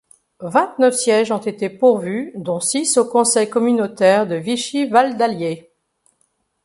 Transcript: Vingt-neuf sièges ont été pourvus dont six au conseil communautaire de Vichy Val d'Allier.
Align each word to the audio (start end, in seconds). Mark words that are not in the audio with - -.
Vingt-neuf 0.41 0.95
sièges 0.95 1.29
ont 1.31 1.37
été 1.37 1.69
pourvus 1.69 2.31
dont 2.33 2.59
six 2.59 2.97
au 2.97 3.05
conseil 3.05 3.47
communautaire 3.51 4.25
de 4.25 4.33
Vichy 4.33 4.87
Val 4.87 5.15
d'Allier. 5.15 5.69